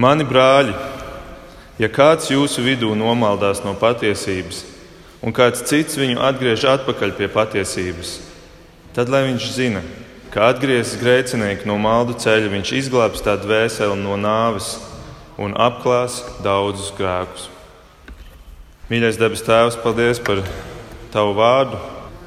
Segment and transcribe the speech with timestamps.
[0.00, 0.72] Mani brāļi,
[1.76, 4.62] ja kāds jūsu vidū nomaldās no patiesības,
[5.20, 8.14] un kāds cits viņu atgriež atpakaļ pie patiesības,
[8.96, 9.82] tad lai viņš zina,
[10.32, 14.78] ka atgriezis grēcinieki no maldu ceļa, viņš izglābs tā dvēseli no nāves
[15.36, 17.50] un apklās daudzus grēkus.
[18.88, 20.40] Mīļais debes Tēvs, paldies par
[21.12, 21.76] Tavu vārdu.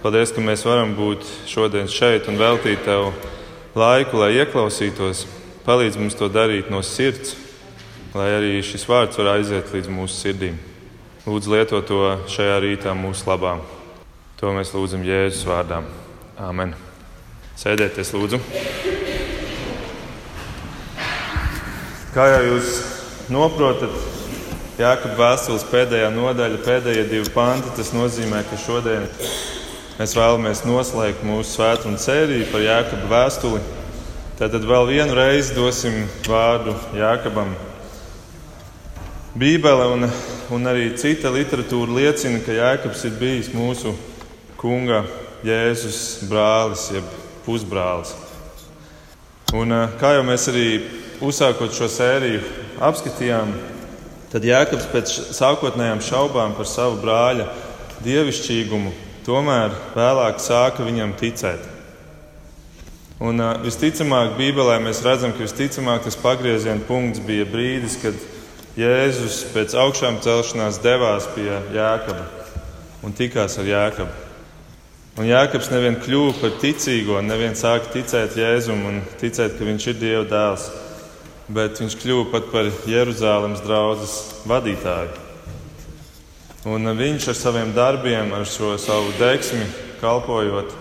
[0.03, 3.09] Paldies, ka mēs varam būt šodien šeit un veltīt Tev
[3.73, 5.25] laiku, lai ieklausītos.
[5.65, 7.39] Palīdz mums to darīt no sirds,
[8.13, 10.57] lai arī šis vārds var aiziet līdz mūsu sirdīm.
[11.25, 13.55] Lūdzu, lieto to šajā rītā mūsu labā.
[14.41, 15.79] To mēs lūdzam Jēzus vārdā.
[16.37, 16.73] Āmen.
[17.57, 18.41] Sēdieties, lūdzu.
[22.13, 22.73] Kā jau jūs
[23.33, 23.93] noprotat,
[24.73, 27.69] Jākapa vēstules pēdējā nodaļa, pēdējie divi panti.
[27.77, 29.05] Tas nozīmē, ka šodien
[29.99, 33.61] mēs vēlamies noslēgt mūsu svētdienas sēriju par Jākapa vēstuli.
[34.39, 37.53] Tātad vēl vienu reizi dosim vārdu Jākabam.
[39.33, 40.07] Bībele un,
[40.53, 43.95] un arī cita literatūra liecina, ka Jēkabs ir bijis mūsu
[44.61, 45.03] kunga
[45.43, 47.07] Jēzus brālis, jeb
[47.45, 48.13] pusbrālis.
[49.53, 50.67] Un, kā jau mēs arī
[51.23, 52.41] uzsākot šo sēriju
[52.83, 53.51] apskatījām,
[54.33, 57.43] Tad Jēkabs pēc sākotnējām šaubām par savu brāļa
[58.01, 58.89] dievišķīgumu
[59.27, 61.67] tomēr vēlāk sāka viņam ticēt.
[63.21, 68.17] Un, uh, visticamāk, Bībelē mēs redzam, ka visticamāk tas pagrieziena punkts bija brīdis, kad
[68.77, 72.23] Jēzus pēc augšām celšanās devās pie Jēkaba
[73.03, 74.21] un tikās ar Jēkabu.
[75.21, 80.01] Un Jēkabs nevien kļuva par ticīgo, nevien sāka ticēt Jēzum un ticēt, ka viņš ir
[80.01, 80.71] Dieva dēls
[81.51, 84.15] bet viņš kļuva pat par Jeruzalemes draugas
[84.47, 85.11] vadītāju.
[86.71, 89.65] Un viņš ar saviem darbiem, ar šo savu deksmi,
[89.99, 90.71] kalpojot,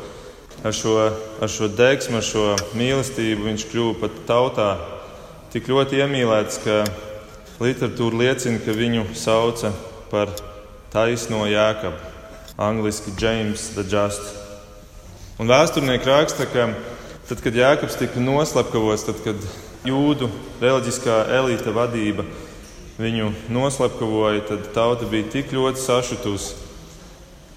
[0.62, 0.94] ar šo,
[1.42, 2.44] ar šo deksmu, ar šo
[2.78, 4.68] mīlestību, viņš kļuva pat tautā
[5.52, 6.84] tik ļoti iemīlēts, ka
[7.62, 9.72] literatūra liecina, ka viņu sauca
[10.10, 10.32] par
[10.92, 11.98] taisno jēkabu,
[12.60, 14.22] angļuiski James the Just.
[15.40, 16.68] Un vēsturnieki raksta, ka
[17.28, 19.46] tad, kad Jēkabs tika noslepkavots, tad, kad
[19.88, 20.28] jūdu
[20.60, 22.26] reliģiskā elite vadība
[23.00, 26.54] viņu noslepkavoja, tad tauta bija tik ļoti sašutusi,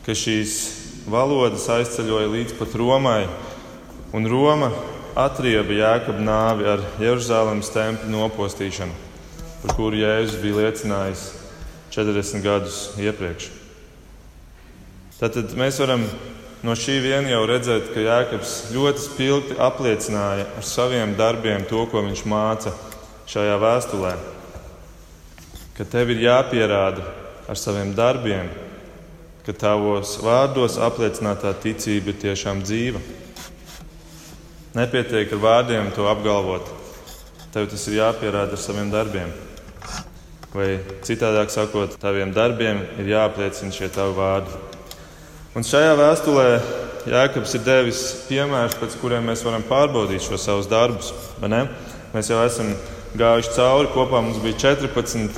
[0.06, 0.56] ka šīs
[1.12, 3.26] valodas aizceļoja līdz pat Romai,
[4.16, 4.72] un Roma
[5.16, 8.96] atrieba Jēkab nāvi ar Jeruzalemes templi nopostīšanu,
[9.66, 11.26] par kuru Jēzus bija liecinājis
[11.98, 13.50] 40 gadus iepriekš.
[15.18, 16.06] Tātad mēs varam
[16.66, 22.02] No šī vien jau redzēt, ka Jēkabs ļoti spilgti apliecināja ar saviem darbiem to, ko
[22.02, 22.72] viņš māca
[23.30, 24.14] šajā vēstulē.
[25.78, 27.06] Ka tev ir jāpierāda
[27.46, 28.50] ar saviem darbiem,
[29.46, 33.04] ka tavos vārdos apliecinātā ticība ir tiešām dzīva.
[34.80, 36.72] Nepietiek ar vārdiem to apgalvot.
[37.54, 39.30] Tev tas ir jāpierāda ar saviem darbiem.
[40.56, 44.54] Vai citādāk sakot, taviem darbiem ir jāapliecina šie tavi vārdi.
[45.56, 46.46] Un šajā vēstulē
[47.06, 48.00] Jēkabs ir devis
[48.30, 51.12] piemērus, pēc kuriem mēs varam pārbaudīt šo savus darbus.
[51.44, 52.72] Mēs jau esam
[53.20, 55.38] gājuši cauri, kopā mums bija 14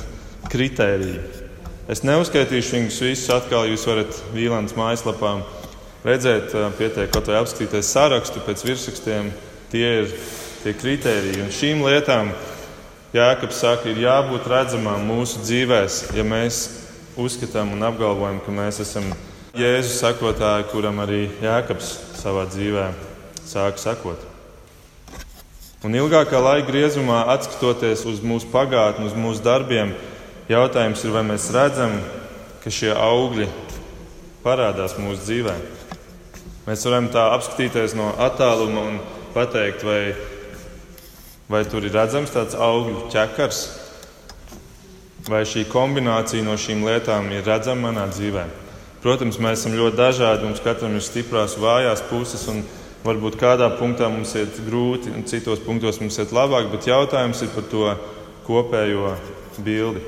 [0.52, 1.20] kritēriji.
[1.90, 3.66] Es neuzskaitīšu viņus visus atkal.
[3.68, 5.34] Jūs varat Vīlāns mājaslapā
[6.06, 9.32] redzēt, pietiek kaut vai apskatīties sarakstu pēc virsrakstiem.
[9.74, 10.14] Tie ir
[10.62, 11.42] tie kritēriji.
[11.42, 12.32] Un šīm lietām
[13.08, 16.58] Jēkabs saka, ir jābūt redzamām mūsu dzīvēm, ja mēs
[17.16, 19.06] uzskatām un apgalvojam, ka mēs esam
[19.56, 21.88] Jēzus sekotāji, kuram arī Jēkabs
[22.20, 22.90] savā dzīvē
[23.48, 24.20] sāka sekot.
[25.88, 29.96] Un ilgākā laika griezumā, skatoties uz mūsu pagātni, uz mūsu darbiem,
[30.52, 31.96] jautājums ir, vai mēs redzam,
[32.60, 33.48] ka šie augļi
[34.44, 35.54] parādās mūsu dzīvē.
[36.68, 39.00] Mēs varam tā apskatīties no attāluma un
[39.32, 40.02] pateikt, vai,
[41.48, 43.60] vai tur ir redzams tāds augļu ķekars,
[45.28, 48.52] vai šī kombinācija no šīm lietām ir redzama manā dzīvēm.
[49.02, 52.64] Protams, mēs esam ļoti dažādi, mums katram ir stiprās, vājās puses, un
[53.04, 57.52] varbūt kādā punktā mums iet grūti, un citos punktos mums iet labāk, bet jautājums ir
[57.54, 57.92] par to
[58.48, 59.14] kopējo
[59.62, 60.02] bildi.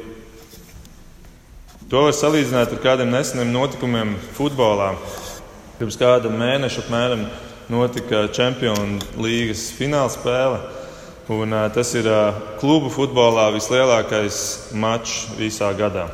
[1.90, 4.92] To var salīdzināt ar kādiem neseniem notikumiem futbolā.
[5.78, 7.24] Pirms kāda mēneša apmēram
[7.70, 10.60] notika Champions līgas fināla spēle.
[11.30, 12.08] Un, tas ir
[12.58, 14.38] klubu futbolā vislielākais
[14.74, 16.08] mačs visā gadā.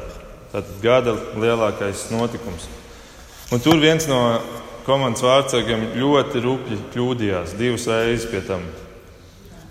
[0.52, 2.66] Tātad gada lielākais notikums.
[3.48, 4.18] Un tur viens no
[4.84, 8.68] komandas vārdsargiem ļoti rupji kļūdījās, divas reizes pie tam.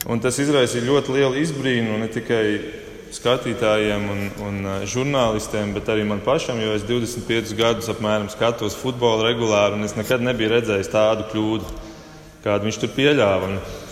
[0.10, 2.44] Un tas izraisīja ļoti lielu izbrīnu ne tikai
[3.14, 4.60] skatītājiem un, un
[4.90, 9.94] žurnālistiem, bet arī man pašam, jo es 25 gadus apmēram skatos futbolu regulāri, un es
[9.94, 11.82] nekad nebiju redzējis tādu kļūdu,
[12.42, 13.54] kādu viņš tur pieļāva.
[13.54, 13.84] Un,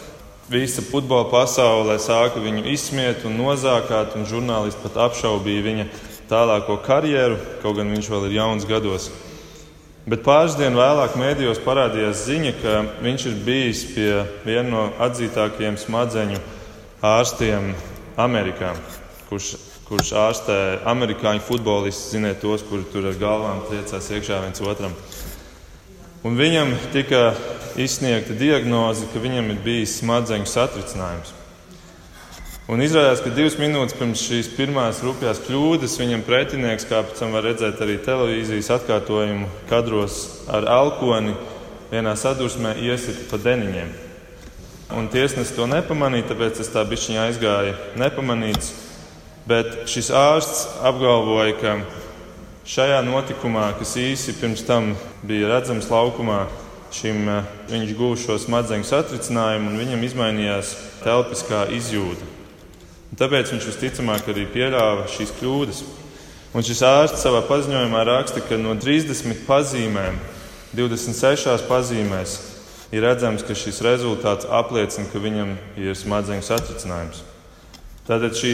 [0.51, 5.85] Visa futbola pasaulē sāka viņu izsmiet un nozākāt, un žurnālisti pat apšaubīja viņa
[6.27, 9.07] tālāko karjeru, kaut gan viņš vēl ir jauns gados.
[10.03, 12.73] Bet pāris dienu vēlāk mēdījos parādījās ziņa, ka
[13.05, 14.09] viņš ir bijis pie
[14.43, 16.41] viena no atzītākajiem smadzeņu
[17.07, 17.71] ārstiem
[18.19, 18.73] Amerikā,
[19.29, 19.53] kurš,
[19.87, 20.57] kurš ārstē
[20.91, 24.91] amerikāņu futbolistus, ziniet, tos, kuri tur ar galvām triecās iekšā viens otram.
[26.23, 27.33] Un viņam tika
[27.75, 31.33] izsniegta diagnoze, ka viņam ir bijis smadzeņu satricinājums.
[32.71, 37.35] Un izrādās, ka divas minūtes pirms šīs pirmās rupjās kļūdas viņam pretinieks, kā pēc tam
[37.35, 41.35] var redzēt arī televīzijas atkārtojumu kadros ar alkoni,
[41.91, 43.91] vienā sadursmē iesita pa deniņiem.
[44.95, 48.71] Un tiesnesis to nepamanīja, tāpēc tas tā bišķiņā aizgāja nepamanīts.
[49.43, 51.75] Bet šis ārsts apgalvoja, ka
[52.68, 54.94] šajā notikumā, kas īsi pirms tam
[55.27, 56.45] bija redzams laukumā,
[56.94, 62.30] šim eh, viņš guva šo smadzeņu satricinājumu un viņam izmainījās telpiskā izjūta.
[63.12, 65.83] Un tāpēc viņš visticamāk arī pieļāva šīs kļūdas.
[66.54, 70.19] Un šis ārsts savā paziņojumā raksta, ka no 30 pazīmēm,
[70.77, 72.38] 26 pazīmēs
[72.94, 77.24] ir redzams, ka šis rezultāts apliecina, ka viņam ir smadzeņu satricinājums.
[78.06, 78.54] Tātad šī,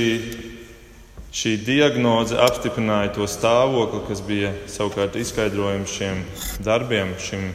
[1.35, 6.23] šī diagnoze apstiprināja to stāvokli, kas bija savukārt izskaidrojums šiem
[6.65, 7.51] darbiem, šim,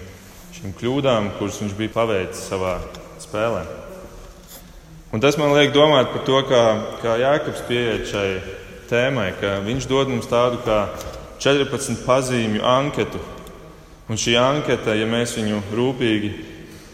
[0.55, 2.76] šim kļūdām, kuras viņš bija paveicis savā
[3.23, 3.65] spēlē.
[5.15, 6.62] Un tas man liek domāt par to, kā,
[7.03, 8.29] kā Jēkabs pieiet šai
[8.91, 10.88] tēmai, ka viņš dod mums tādu kā
[11.43, 13.20] 14 pazīmju anketu.
[14.11, 16.32] Un šī anketa, ja mēs viņu rūpīgi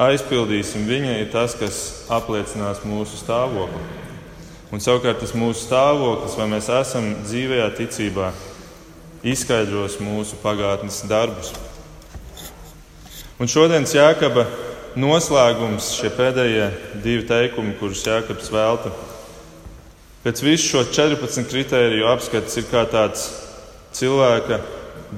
[0.00, 1.81] aizpildīsim, viņa ir tas, kas
[2.12, 4.00] apliecinās mūsu stāvokli.
[4.70, 8.28] Un savukārt tas mūsu stāvoklis, vai mēs esam dzīvajā ticībā,
[9.26, 11.50] izskaidros mūsu pagātnes darbus.
[13.40, 14.44] Un šodienas Jēkaba
[15.00, 16.69] noslēgums, šie pēdējie
[17.02, 18.93] divi teikumi, kurus Jēkabs velta.
[20.22, 23.26] Pēc visu šo 14 kritēriju apskats ir kā tāds
[23.96, 24.61] cilvēka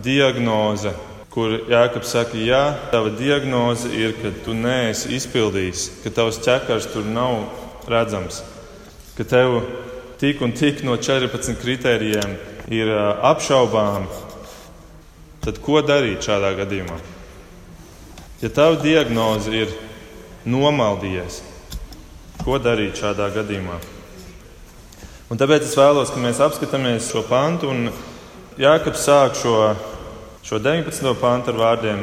[0.05, 0.95] diagnoze,
[1.33, 2.63] kur Jēkabs saka, jā,
[2.93, 7.43] tava diagnoze ir, ka tu neesi izpildījis, ka tavs ķekars tur nav
[7.91, 8.41] redzams,
[9.17, 9.61] ka tev
[10.21, 12.37] tik un tik no 14 kritērijiem
[12.73, 14.07] ir apšaubām.
[15.43, 17.01] Tad ko darīt šādā gadījumā?
[18.43, 19.75] Ja tava diagnoze ir
[20.47, 21.41] nomaldījies,
[22.43, 23.81] ko darīt šādā gadījumā?
[25.33, 27.73] Un tāpēc es vēlos, lai mēs apskatāmies šo pantu.
[28.61, 29.55] Jākapis sāk šo,
[30.45, 31.15] šo 19.
[31.21, 32.03] pantu ar vārdiem: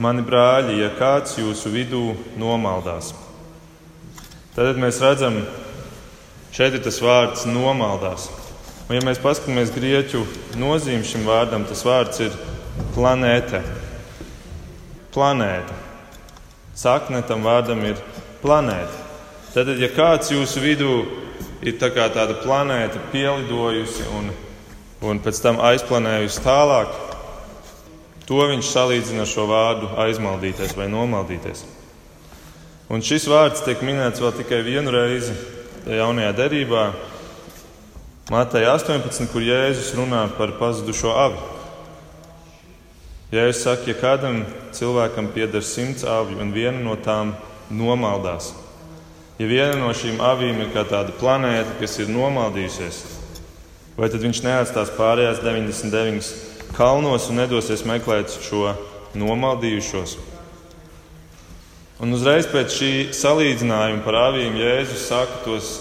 [0.00, 2.04] Mani brāļi, ja kāds jūsu vidū
[2.40, 3.12] nomaldās.
[4.54, 5.42] Tad mēs redzam,
[6.54, 8.30] šeit ir tas vārds nomaldās.
[8.88, 10.24] Un, ja mēs paskatāmies grieķu
[10.58, 12.34] nozīmi šim vārdam, tas vārds ir
[12.96, 13.62] planēta
[15.14, 15.74] planēta.
[16.76, 17.98] Sakne tam vārdam ir
[18.42, 19.08] planēta.
[19.54, 20.94] Tad, ja kāds jūsu vidū
[21.66, 24.30] ir tā tāda planēta pielidojusi un,
[25.02, 26.94] un pēc tam aizplanējusi tālāk,
[28.28, 31.64] to viņš salīdzina ar šo vārdu aizmaldīties vai nomaldīties.
[32.90, 35.34] Un šis vārds tiek minēts vēl tikai vienu reizi
[35.86, 36.84] jaunajā derībā,
[38.30, 41.40] Mateja 18, kur Jēzus runā par pazudušo avi.
[43.34, 44.44] Ja es saku, ja kādam
[44.74, 47.32] cilvēkam pieder simts avju un viena no tām
[47.70, 48.52] nomaldās,
[49.38, 53.02] ja viena no šīm avīm ir kā tāda planēta, kas ir nomaldījusies,
[53.98, 58.74] vai tad viņš neatstās pārējās 99 kalnos un nedosies meklēt šo
[59.18, 60.18] nomaldījušos?
[62.00, 65.74] Un uzreiz pēc šī salīdzinājuma par avīm Jēzus saka tos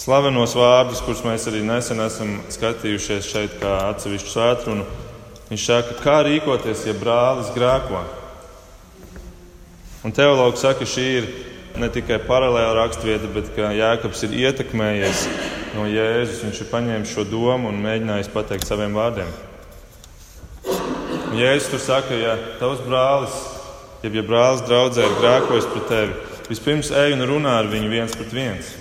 [0.00, 4.88] slavenos vārdus, kurus mēs arī nesen esam skatījušies šeit kā atsevišķu svētkrunu
[5.52, 7.98] Viņš saka, kā rīkoties, ja brālis grēko.
[10.00, 11.26] Un teologs saka, šī ir
[11.76, 15.26] ne tikai paralēla raksturvieta, bet ka Jēkabs ir ietekmējies
[15.74, 16.40] no Jēzus.
[16.46, 19.28] Viņš ir paņēmis šo domu un mēģinājis pateikt saviem vārdiem.
[20.64, 23.36] Un Jēzus tur saka, ja tavs brālis,
[24.02, 26.16] ja, ja brālis draudzē ir grēkojis pret tevi,
[26.50, 28.74] vispirms ej un runā ar viņu viens pret viens.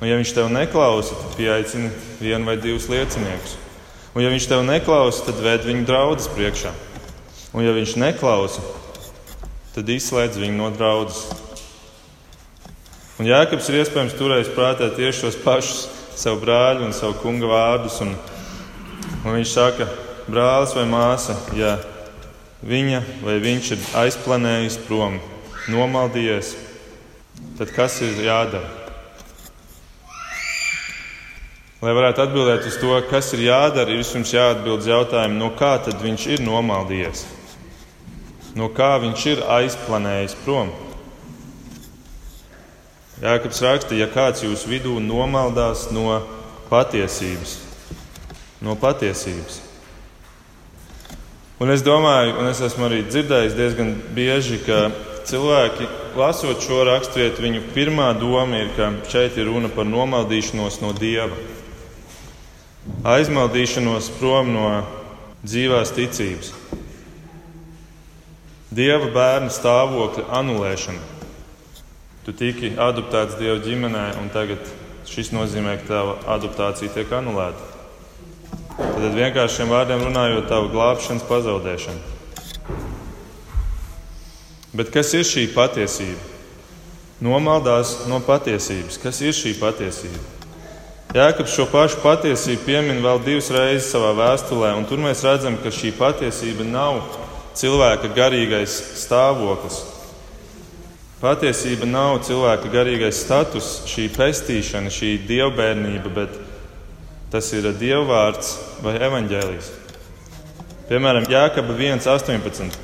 [0.00, 1.90] Un ja viņš tev neklausa, tad pieaicini
[2.20, 3.54] vienu vai divus lieciniekus.
[4.14, 6.74] Un, ja viņš tev neklausa, tad vēd viņu draudzes priekšā.
[7.54, 8.62] Un, ja viņš neklausa,
[9.74, 11.24] tad izslēdz viņu no draudzes.
[13.18, 15.84] Un Jēkabs ir iespējams turējis prātā tieši šos pašus
[16.18, 18.00] savu brāļu un savu kunga vārdus.
[18.02, 18.14] Un,
[19.22, 19.88] un viņš saka,
[20.26, 21.76] brālis vai māsa, ja
[22.64, 25.18] viņa vai viņš ir aizplanējis prom,
[25.68, 26.54] nomaldījies,
[27.58, 28.70] tad kas ir jādara?
[31.84, 35.74] Lai varētu atbildēt uz to, kas ir jādara, ir vispirms jāatbild uz jautājumu, no kā
[35.84, 37.26] tad viņš ir nomaldījies,
[38.56, 40.72] no kā viņš ir aizplanējis prom.
[43.20, 46.18] Jākaps raksta, ja kāds jūsu vidū nomaldās no
[46.72, 47.58] patiesības.
[48.64, 49.63] No patiesības.
[51.62, 54.88] Un es domāju, un es esmu arī dzirdējis diezgan bieži, ka
[55.28, 55.86] cilvēki,
[56.18, 61.36] lasot šo raksturvietu, viņu pirmā doma ir, ka šeit ir runa par nomaldīšanos no dieva.
[63.06, 64.66] Aizmaldīšanos prom no
[65.46, 66.50] dzīvās ticības.
[68.74, 71.12] Dieva bērna stāvokļa anulēšana.
[72.24, 74.64] Tu tiki adoptēts Dieva ģimenē, un tagad
[75.06, 77.73] šis nozīmē, ka tava adoptācija tiek anulēta.
[78.78, 82.12] Tad vienkāršiem vārdiem runājot, tava glābšanas pazaudēšana.
[84.74, 86.32] Bet kas ir šī patiesība?
[87.22, 88.98] Nomaldās no patiesības.
[89.02, 90.22] Kas ir šī patiesība?
[91.14, 95.70] Jēkabs šo pašu patiesību piemin vēl divas reizes savā vēstulē, un tur mēs redzam, ka
[95.70, 96.98] šī patiesība nav
[97.54, 99.84] cilvēka garīgais stāvoklis,
[101.24, 106.34] Patiesība nav cilvēka garīgais status, šī pestīšana, šī dievbijība, bet
[107.32, 108.50] tas ir dievvvārds
[108.84, 109.70] vai evaņģēlijs.
[110.88, 112.74] Piemēram, Jākaba 1,18.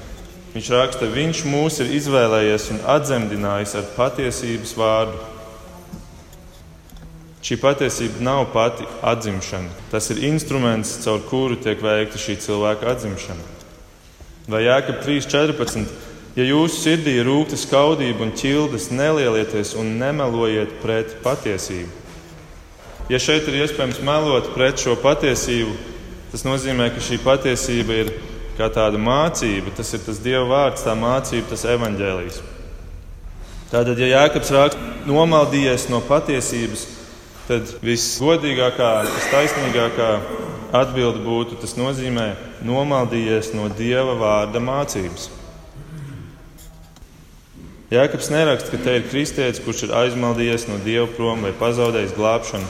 [0.50, 5.20] Viņš raksta, viņš mūs ir izvēlējies un atzemdinājis ar patiesības vārdu.
[7.44, 9.70] Šī patiesība nav pati atzimšana.
[9.92, 13.46] Tas ir instruments, caur kuru tiek veikta šī cilvēka atzimšana.
[14.50, 15.86] Vai Jākab 3,14.
[16.38, 21.99] Ja jūsu sirdī ir rūkta skaudība un ķildes, nelielieties un nemelojiet pret patiesību.
[23.10, 25.72] Ja šeit ir iespējams melot pret šo patiesību,
[26.30, 28.12] tas nozīmē, ka šī patiesība ir
[28.54, 32.38] kā tāda mācība, tas ir tas Dieva vārds, tā mācība, tas evaņģēlijs.
[33.72, 36.84] Tātad, ja Jēkabs raksta, nomaldījies no patiesības,
[37.48, 40.10] tad visgodīgākā, vistaisnīgākā
[40.78, 42.28] atbilde būtu, tas nozīmē
[42.62, 45.32] nomaldījies no Dieva vārda mācības.
[47.90, 52.68] Jēkabs neraksta, ka te ir kristietis, kurš ir aizmaldījies no dieva prom vai pazaudējis glābšanu.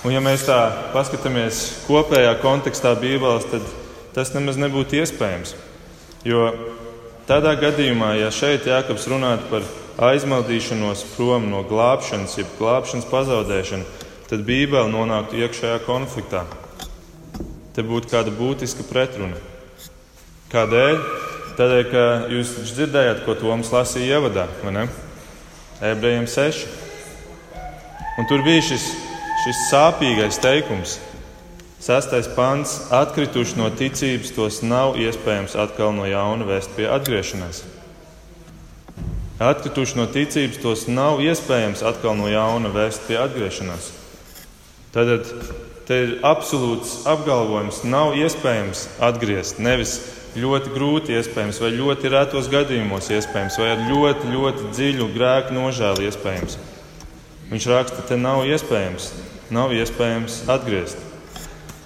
[0.00, 0.56] Un, ja mēs tā
[0.94, 3.66] paskatāmies kopējā kontekstā Bībeles, tad
[4.16, 5.52] tas nemaz nebūtu iespējams.
[6.24, 6.46] Jo
[7.28, 9.66] tādā gadījumā, ja šeit Jēkabs runātu par
[10.08, 13.84] aizmaldīšanos prom no glābšanas, jeb glābšanas pazaudēšanu,
[14.30, 16.46] tad Bībele nonāktu iekšējā konfliktā.
[17.76, 19.36] Te būtu kāda būtiska pretruna.
[20.50, 21.04] Kādēļ?
[21.60, 24.88] Tādēļ, ka jūs dzirdējāt, ko Toms lasīja ievadā, vai ne?
[25.92, 26.64] Ebrejiem 6.
[28.16, 28.88] Un tur bija šis,
[29.40, 30.98] šis sāpīgais teikums.
[31.80, 37.62] Sestais pants- atkrituši no ticības, tos nav iespējams atkal no jauna vēst pie atgriešanās.
[39.40, 43.86] Atkrituši no ticības, tos nav iespējams atkal no jauna vēst pie atgriešanās.
[44.92, 45.24] Tad
[45.88, 49.58] te ir absolūts apgalvojums, nav iespējams atgriezt.
[49.58, 49.96] Nevis
[50.36, 56.04] ļoti grūti iespējams, vai ļoti retos gadījumos iespējams, vai ar ļoti, ļoti dziļu grēku nožēlu
[56.10, 56.60] iespējams.
[57.50, 59.08] Viņš raksta, te nav iespējams,
[59.54, 60.98] nav iespējams atgriezt.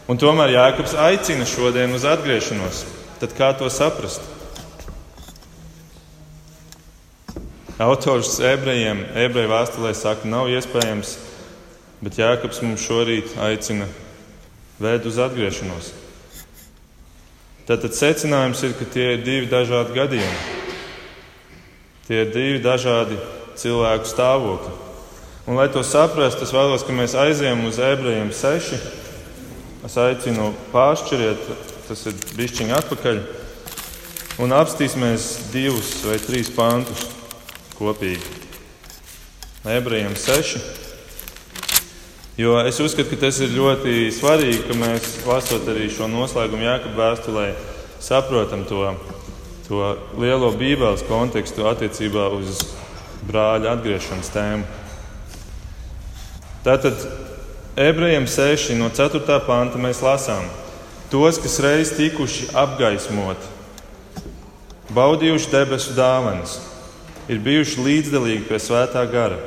[0.05, 2.85] Un tomēr Jānis aicina šodien uz atgriešanos.
[3.23, 4.21] Tad kā to saprast?
[7.81, 11.17] Autors ebrejiem, ebreju vēstulē saka, nav iespējams,
[12.05, 13.89] bet Jānis mums šorīt aicina
[14.79, 15.91] vērt uz atgriešanos.
[17.65, 20.63] Tātad secinājums ir, ka tie ir divi dažādi gadījumi.
[22.05, 23.17] Tie ir divi dažādi
[23.57, 24.84] cilvēku stāvokļi.
[25.45, 28.79] Un, lai to saprastu, es vēlos, lai mēs aizejam uz ebrejiem seši.
[29.85, 31.43] Es aicinu pāršķiriet,
[31.85, 33.19] tas ir bišķiņa atpakaļ,
[34.41, 37.03] un apstīsimies divus vai trīs pantus
[37.77, 38.25] kopīgi.
[39.69, 40.63] Ebrejiem seši.
[42.41, 46.97] Jo es uzskatu, ka tas ir ļoti svarīgi, ka mēs, lasot arī šo noslēgumu Jāekab
[47.03, 47.45] vēstulē,
[48.01, 48.81] saprotam to,
[49.69, 49.93] to
[50.25, 52.65] lielo Bībeles kontekstu attiecībā uz
[53.29, 54.81] brāļa atgriešanās tēmu.
[56.65, 56.97] Tātad
[57.77, 59.41] ebrejiem 6 no 4.
[59.47, 60.47] panta mēs lasām
[61.13, 63.51] tos, kas reiz tikuši apgaismoti,
[64.97, 66.57] baudījuši debesu dāvanas,
[67.29, 69.43] ir bijuši līdzdalīgi pie svētā gara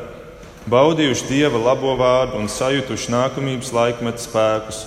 [0.67, 4.83] baudījuši Dieva labo vārdu un sajutuši nākamības laikmeta spēkus,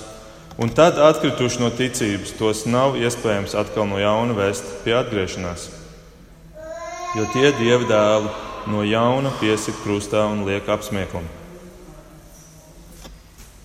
[0.61, 5.71] un tad atkrituši no ticības, tos nav iespējams atkal no jauna vēst pie atgriešanās.
[7.17, 8.33] Jo tie Dieva dēli
[8.71, 11.40] no jauna piesit krustā un liek apsmieklam.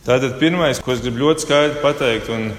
[0.05, 2.51] Tātad pirmais, ko es gribu ļoti skaidri pateikt, un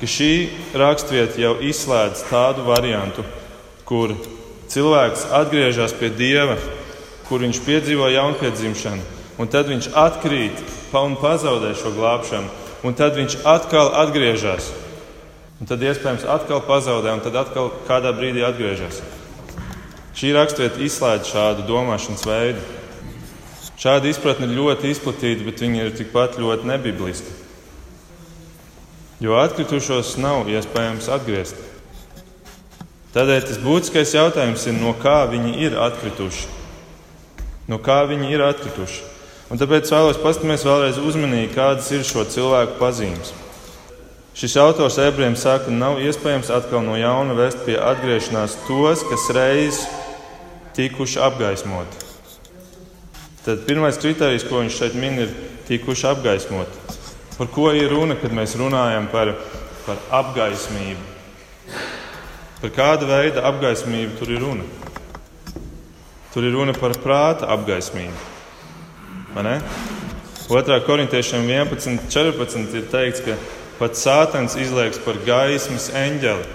[0.00, 0.32] ka šī
[0.76, 3.24] raksturvieta jau izslēdz tādu variantu,
[3.88, 4.12] kur
[4.68, 6.58] cilvēks atgriežas pie Dieva
[7.28, 9.04] kur viņš piedzīvo jaunpiedzimšanu,
[9.40, 10.60] un tad viņš atkrīt
[10.94, 12.50] un pazaudē šo glābšanu,
[12.86, 14.70] un tad viņš atkal atgriežas.
[15.58, 19.00] Un tad iespējams atkal pazaudē, un tad atkal kādā brīdī atgriežas.
[20.14, 22.62] Šī raksturvieta izslēdz šādu domāšanas veidu.
[23.80, 27.32] Šāda izpratne ir ļoti izplatīta, bet viņa ir tikpat ļoti nebibliska.
[29.22, 31.58] Jo atkritušos nav iespējams atgriezt.
[33.14, 36.48] Tādēļ tas būtiskais jautājums ir, no kā viņi ir atkrituši.
[37.70, 39.02] No kā viņi ir atkrituši.
[39.52, 43.34] Un tāpēc vēlos paskatīties vēlreiz uzmanīgi, kādas ir šo cilvēku pazīmes.
[44.34, 49.28] Šis autors ebrejiem saka, ka nav iespējams atkal no jauna vest pie atgriešanās tos, kas
[49.36, 49.84] reiz
[50.74, 52.13] tikuši apgaismoti.
[53.44, 55.32] Tad pirmais kriterijs, ko viņš šeit min, ir
[55.68, 57.00] tikuši apgaismoti.
[57.36, 59.34] Par ko ir runa, kad mēs runājam par,
[59.84, 61.12] par apgaismību?
[62.62, 64.64] Par kādu veidu apgaismību tur ir runa?
[66.32, 68.16] Tur ir runa par prāta apgaismību.
[70.48, 70.80] 2.
[70.88, 73.36] korintiešiem 11, 14 ir teikts, ka
[73.76, 76.46] pat Sātans izliekas par gaismas eņģeli.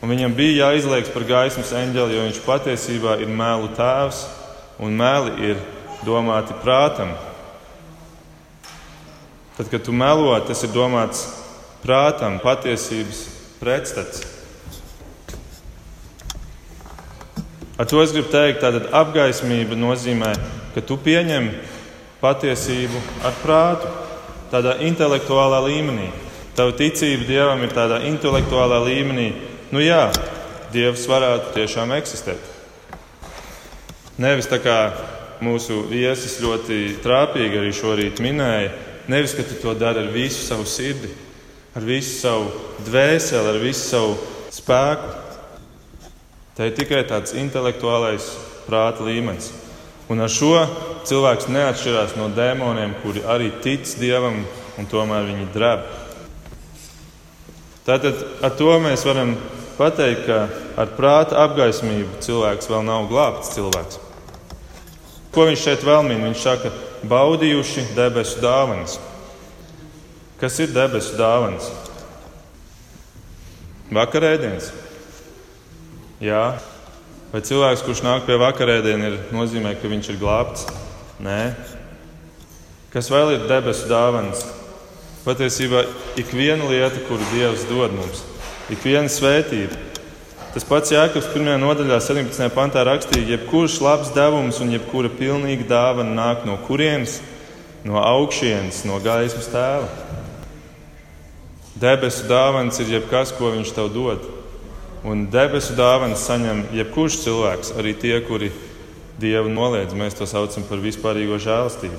[0.00, 4.28] Un viņam bija jāizliekas par gaismas eņģeli, jo viņš patiesībā ir mēlu tēvs
[4.80, 5.60] un mēli ir
[6.06, 7.12] domāti prātam.
[9.58, 11.26] Tad, kad tu melo, tas ir domāts
[11.84, 13.24] prātam, patiesības
[13.60, 14.24] pretstats.
[17.80, 20.34] Ar to es gribu teikt, ka apgaismība nozīmē,
[20.74, 21.48] ka tu pieņem
[22.20, 23.92] patiesību ar prātu,
[24.52, 26.10] tādā intelektuālā līmenī.
[26.56, 29.30] Tava ticība Dievam ir tādā intelektuālā līmenī,
[29.72, 30.08] nu jā,
[30.74, 32.49] Dievs varētu tiešām eksistēt.
[34.20, 34.76] Nevis tā kā
[35.40, 38.74] mūsu viesis ļoti trāpīgi arī šorīt minēja,
[39.08, 41.08] nevis, ka tu to dari ar visu savu sirdi,
[41.72, 42.50] ar visu savu
[42.84, 44.18] dvēseli, ar visu savu
[44.52, 45.14] spēku.
[46.58, 48.26] Tā ir tikai tāds intelektuālais
[48.66, 49.54] prāta līmenis.
[50.12, 50.66] Un ar šo
[51.08, 54.42] cilvēks neatšķirās no dēmoniem, kuri arī tic dievam,
[54.76, 55.88] un tomēr viņi drēb.
[57.88, 59.32] Tātad ar to mēs varam
[59.80, 60.44] pateikt, ka
[60.76, 64.09] ar prāta apgaismību cilvēks vēl nav glābts cilvēks.
[65.30, 66.24] Ko viņš šeit vēl min?
[66.26, 66.72] Viņš saka,
[67.06, 68.98] baudījuši debesu dāvanas.
[70.40, 71.68] Kas ir debesu dāvanas?
[73.94, 74.70] Vakarēdienas.
[76.22, 76.44] Jā.
[77.30, 80.66] Vai cilvēks, kurš nāk pie vakarēdienas, nozīmē, ka viņš ir glābts?
[81.22, 81.52] Nē.
[82.90, 84.42] Kas vēl ir debesu dāvāns?
[85.22, 85.84] Patiesībā
[86.18, 88.24] ik viena lieta, kuru Dievs dod mums,
[88.72, 89.89] ik viena svētība.
[90.50, 91.46] Tas pats Jānis 1.
[91.62, 92.48] nodaļā, 17.
[92.50, 97.20] pantā rakstīja, jebkurš labs devums un jebkura pilnīga dāvana nāk no kurienes?
[97.86, 99.86] No augšienes, no gaismas tēva.
[101.80, 104.26] Debesu dāvāns ir jebkas, ko viņš tev dod.
[105.06, 108.50] Un debesu dāvanas saņem jebkurš cilvēks, arī tie, kuri
[109.20, 109.94] Dievu noliedz.
[109.94, 111.98] Mēs to saucam par vispārīgo žēlastību.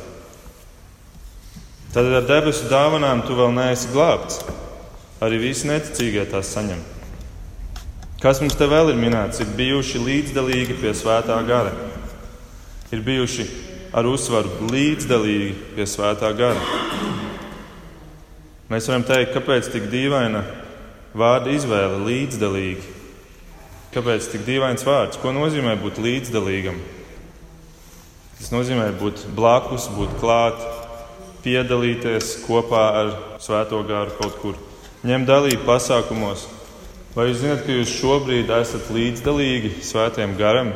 [1.96, 4.44] Tad ar debesu dāvanām tu vēl neesi glābts.
[5.24, 6.90] Arī visi neticīgie tās saņem.
[8.21, 9.39] Kas mums te vēl ir minēts?
[9.41, 11.71] Ir bijuši līdzdalīgi pie svētā gara.
[12.93, 13.47] Ir bijuši
[13.97, 16.62] ar uzsvaru līdzdalīgi pie svētā gara.
[18.69, 20.43] Mēs varam teikt, kāpēc tik dīvaina
[21.17, 22.93] vārda izvēle līdzdalīgi.
[23.91, 25.17] Kāpēc tik dīvains vārds?
[25.17, 26.77] Ko nozīmē būt līdzdalīgam?
[28.38, 30.62] Tas nozīmē būt blakus, būt klāt,
[31.41, 34.65] piedalīties kopā ar Svēto gāru kaut kur,
[35.01, 36.61] ņemt dalību pasākumos.
[37.12, 40.69] Vai jūs zināt, ka jūs šobrīd esat līdzdalīgi Svētajam garam,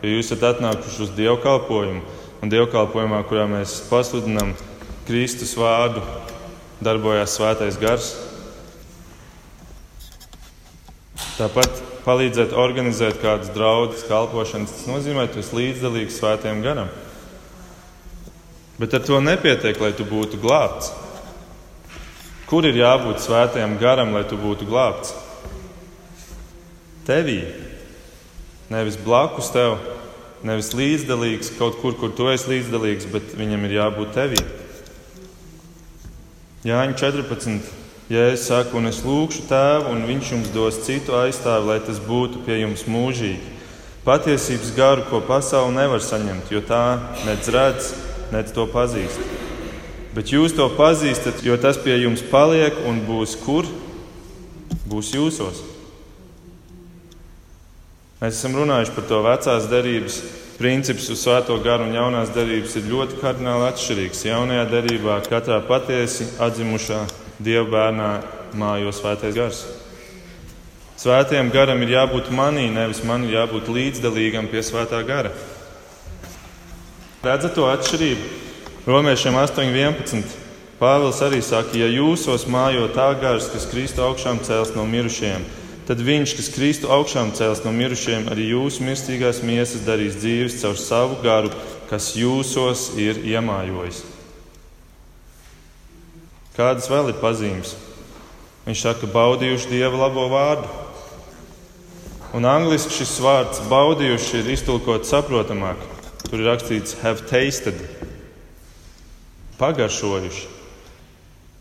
[0.00, 2.00] ja jūs esat atnākuši uz dievkalpojumu
[2.40, 4.54] un dievkalpojumā, kurā mēs pasludinām
[5.04, 6.00] Kristus vārdu,
[6.80, 8.14] darbojās Svētais gars?
[11.34, 16.88] Tāpat palīdzēt organizēt kādas draudzes, kalpošanas, tas nozīmē, ka tu esi līdzdalīgs svētajam garam.
[18.80, 20.94] Bet ar to nepietiek, lai tu būtu glābts.
[22.48, 25.12] Kur ir jābūt svētajam garam, lai tu būtu glābts?
[27.04, 27.42] Tevī.
[28.72, 29.76] Nevis blakus tev,
[30.44, 34.40] nevis līdzdalīgs kaut kur, kur tu esi līdzdalīgs, bet viņam ir jābūt tevī.
[36.64, 37.72] Jāņa 14.
[38.12, 42.00] Ja es saku, un es lūgšu tēvu, un viņš jums dos citu aizstāvi, lai tas
[42.04, 43.52] būtu pie jums mūžīgi.
[44.04, 46.82] Patiesības garu, ko pasaule nevar saņemt, jo tā
[47.24, 47.94] nec redz,
[48.32, 49.20] nec to pazīst.
[50.16, 53.68] Bet jūs to pazīstat, jo tas pie jums paliek un būs kur?
[54.88, 55.73] Būs jūsos.
[58.24, 60.14] Mēs esam runājuši par to vecās derības
[60.56, 64.22] princips uz svēto garu un jaunās derības ir ļoti kardināli atšķirīgs.
[64.24, 67.02] Jaunajā derībā katrā patiesi atzimušā
[67.36, 68.06] Dieva bērnā
[68.56, 69.58] mājo svētais gars.
[71.02, 75.34] Svētajam garam ir jābūt manī, nevis man ir jābūt līdzdalīgam pie svētā gara.
[77.26, 78.30] Redzat to atšķirību?
[78.88, 80.32] Romiešiem 8.11.
[80.80, 85.44] Pāvils arī saka, ja jūsos mājo tā gars, kas Kristu augšām cēls no mirušajiem,
[85.88, 90.78] tad viņš, kas Kristu augšām cēls no mirušajiem, arī jūsu mirstīgās miesas darīs dzīves caur
[90.80, 91.52] savu garu,
[91.90, 94.02] kas jūsos ir iemājojis.
[96.54, 97.74] Kādas vēl ir pazīmes?
[98.64, 100.68] Viņš saka, baudījuši Dieva labo vārdu.
[102.34, 105.82] Un angļuiski šis vārds baudījuši ir iztulkots saprotamāk.
[106.24, 107.76] Tur ir rakstīts have tasted,
[109.60, 110.46] pagaršojuši.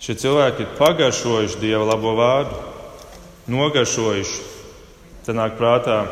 [0.03, 2.72] Šie cilvēki ir pagaršojuši Dieva labo vārdu,
[3.51, 4.51] nogaršojuši.
[5.23, 6.03] Tad nāk prātā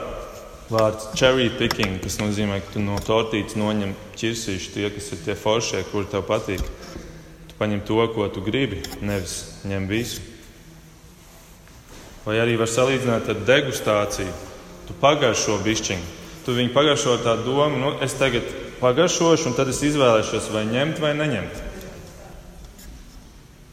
[0.71, 5.35] vārds cherry picking, kas nozīmē, ka tu no tortītes noņem ķirsīšu tie, kas ir tie
[5.35, 6.63] foršie, kuri tev patīk.
[7.49, 10.23] Tu paņem to, ko tu gribi, nevis ņem visu.
[12.23, 14.31] Vai arī var salīdzināt ar degustāciju.
[14.87, 16.19] Tu pagaršo bišķiņu.
[16.45, 18.47] Tu viņu pagaršo tā domu, nu, es tagad
[18.79, 21.59] pagaršošu, un tad es izvēlēšos, vai ņemt vai neņemt.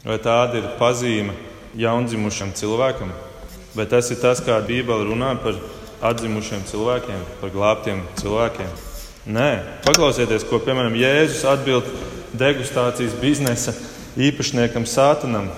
[0.05, 1.33] Vai tāda ir pazīme
[1.79, 3.11] jaundzimušam cilvēkam?
[3.75, 5.57] Vai tas ir tas, kā Bībele runā par
[6.09, 8.71] atzimušiem cilvēkiem, par glābtiem cilvēkiem?
[9.29, 9.49] Nē,
[9.85, 11.85] paklausieties, ko piemēram Jēzus atbild
[12.39, 13.75] degustācijas biznesa
[14.17, 15.51] īpašniekam Sātanam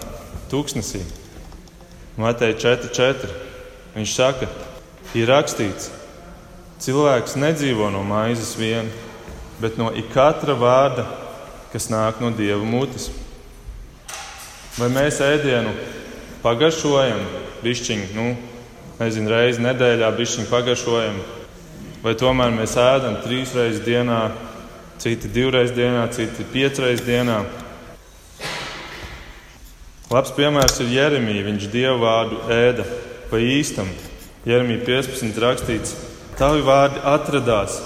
[0.51, 1.05] Tūkstnesī.
[2.19, 3.31] Mateja 4,4.
[3.95, 4.47] Viņš saka,
[5.15, 5.89] ir rakstīts,
[6.83, 8.91] cilvēks nedzīvo no maizes vien,
[9.61, 11.05] bet no ikatra vārda,
[11.71, 13.09] kas nāk no dieva mutes.
[14.79, 15.71] Vai mēs ēdienu
[16.43, 17.19] pagaršojam,
[17.63, 18.27] bišķiņu, nu,
[18.99, 21.17] nezinu, reizi nedēļā, bišķiņu pagaršojam,
[22.03, 24.21] vai tomēr mēs ēdam trīs reizes dienā,
[25.01, 27.41] citi divreiz dienā, citi piecreiz dienā.
[30.11, 31.45] Labs piemērs ir Jeremija.
[31.47, 32.83] Viņš dievu vārdu ēda
[33.29, 33.87] pa īstam.
[34.43, 35.93] Jeremija 15 rakstīts,
[36.35, 37.77] tavi vārdi atradās,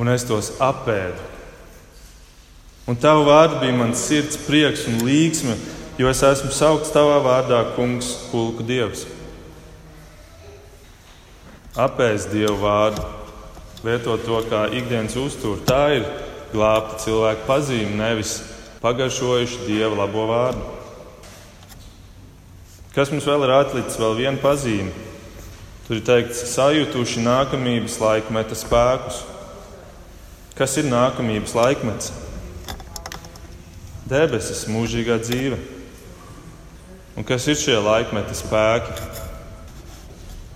[0.00, 1.34] un es tos apēdu.
[2.86, 5.56] Un tavu vārdu bija mans sirds prieks un līgsme,
[5.98, 9.04] jo es esmu saukts tavā vārdā, kungs, pulku dievs.
[11.76, 13.02] Apēst dievu vārdu,
[13.84, 16.06] lietot to kā ikdienas uzturu, tā ir
[16.54, 18.38] glābta cilvēka pazīme, nevis
[18.80, 20.62] pagaršojuši dievu labo vārdu.
[22.96, 23.98] Kas mums vēl ir atlicis?
[24.00, 24.88] Vēl viena pazīme.
[25.84, 29.18] Tur ir teikts, sajūtuši nākamības laikmeta spēkus.
[30.56, 32.08] Kas ir nākamības laikmets?
[34.08, 35.60] Debesis, mūžīgā dzīve.
[37.20, 38.96] Un kas ir šie laikmeta spēki?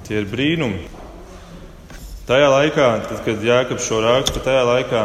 [0.08, 0.99] Tie ir brīnumi.
[2.30, 5.00] Tajā laikā, tad, kad Jēkabs šo rakstu, tajā laikā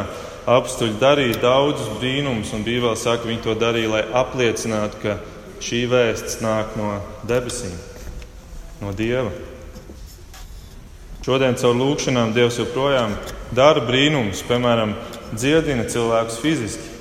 [0.46, 5.16] apstuļi darīja daudzus brīnumus, un Bībelē saka, viņi to darīja, lai apliecinātu, ka
[5.66, 7.74] šī vēsts nāk no debesīm,
[8.84, 9.34] no Dieva.
[11.26, 13.18] Šodien caur lūkšanām Dievs joprojām
[13.58, 14.94] dara brīnumus, piemēram,
[15.34, 16.94] dziedina cilvēkus fiziski.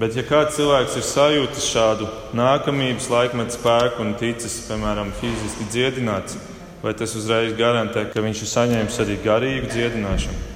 [0.00, 6.40] Bet, ja kāds cilvēks ir sajūtis šādu nākamības laikmetu spēku un ticis, piemēram, fiziski dziedināts,
[6.86, 10.52] vai tas uzreiz garantē, ka viņš ir saņēmis arī garīgu dziedināšanu?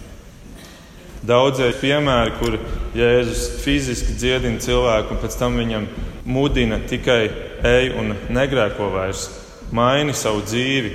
[1.26, 2.54] Daudzie piemēri, kur
[2.96, 5.88] Jēzus fiziski dziedina cilvēku un pēc tam viņam
[6.24, 7.24] mudina tikai
[7.66, 9.26] ej un negrēko vairs,
[9.74, 10.94] maini savu dzīvi.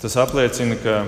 [0.00, 1.02] Tas apliecina, ka,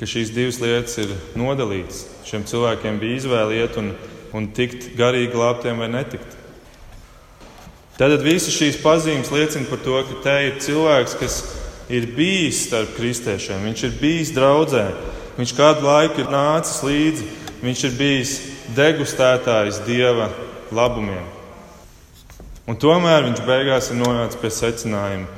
[0.00, 2.06] ka šīs divas lietas ir nodalītas.
[2.26, 3.92] Šiem cilvēkiem bija izvēle iet un,
[4.34, 6.34] un tikt garīgi glābtiem vai netikt.
[8.00, 11.40] Tātad visas šīs pazīmes liecina par to, ka te ir cilvēks, kas
[11.88, 14.86] ir bijis starp kristiešiem, viņš ir bijis draudzē,
[15.38, 17.26] Viņš kādu laiku ir nācis līdzi,
[17.62, 18.30] viņš ir bijis
[18.74, 20.32] degustētājs dieva
[20.74, 21.22] labumiem.
[22.68, 25.28] Un tomēr viņš beigās ir nonācis pie secinājuma,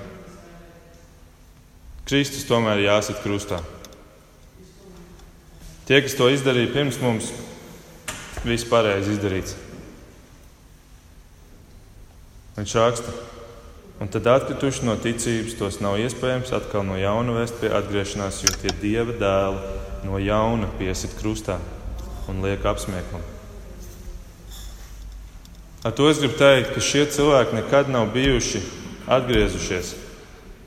[1.98, 3.60] ka Kristus tomēr ir jāsit krustā.
[5.84, 7.28] Tie, kas to izdarīja pirms mums,
[8.40, 9.52] viss pareizi izdarīts.
[12.56, 13.12] Viņš raksta,
[14.00, 18.54] Un tad atkrituši no ticības, tos nav iespējams atkal no jauna vest pie atgriešanās, jo
[18.62, 21.58] tie dieva dēli no jauna piesit krustā
[22.30, 23.20] un liek apsmieklam.
[25.84, 28.62] Ar to es gribu teikt, ka šie cilvēki nekad nav bijuši
[29.08, 29.92] atgriezušies.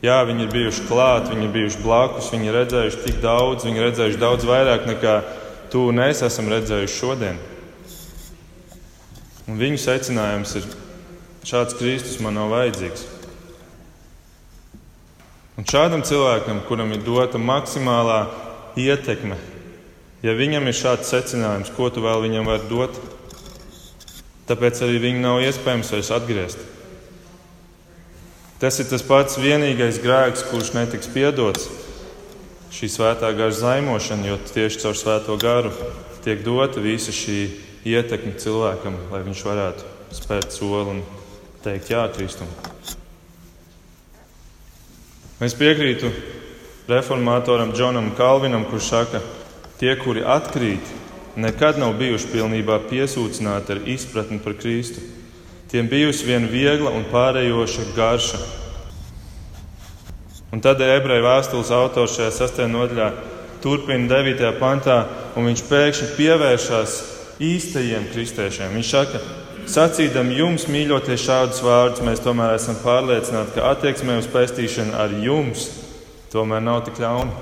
[0.04, 3.82] Jā, viņi ir bijuši klāt, viņi ir bijuši blakus, viņi ir redzējuši tik daudz, viņi
[3.82, 5.16] ir redzējuši daudz vairāk nekā
[5.74, 7.42] tu un es esam redzējuši šodien.
[9.50, 10.70] Un viņu secinājums ir,
[11.50, 13.13] šāds Kristus man nav vajadzīgs.
[15.54, 18.24] Un šādam cilvēkam, kuram ir dota maksimālā
[18.80, 19.38] ietekme,
[20.26, 22.98] ja viņam ir šāds secinājums, ko tu vēl viņam vari dot,
[24.50, 26.66] tāpēc arī viņu nav iespējams vairs atgriezt.
[28.64, 31.70] Tas ir tas pats vienīgais grēks, kurš netiks piedots.
[32.74, 35.74] Šī svētā gara zaimošana, jo tieši caur svēto garu
[36.24, 37.42] tiek dota visa šī
[37.94, 41.04] ietekme cilvēkam, lai viņš varētu spērt soli un
[41.62, 42.50] teikt jā Kristum.
[45.44, 46.08] Es piekrītu
[46.88, 49.20] reformātoram Džonam Kalvinam, kurš saka,
[49.80, 50.92] tie, kuri atkrīt,
[51.36, 55.04] nekad nav bijuši pilnībā piesūcināti ar izpratni par Kristu.
[55.68, 58.40] Tiem bijusi viena viegla un pārējoša garša.
[60.54, 63.10] Un tad ebreju vēstules autors šajā sastajā nodaļā
[63.64, 64.44] turpina 9.
[64.62, 65.02] pantā,
[65.36, 67.00] un viņš pēkšņi pievēršas
[67.44, 68.76] īstajiem kristiešiem.
[68.78, 69.24] Viņš saka,
[69.70, 75.70] sacīdam jums, mīļotie, šādus vārdus, mēs tomēr esam pārliecināti, ka attieksmē uz pestīšanu ar jums
[76.34, 77.34] tomēr nav tik ļauna.